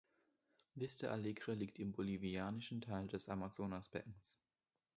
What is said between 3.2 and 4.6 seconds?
Amazonasbeckens.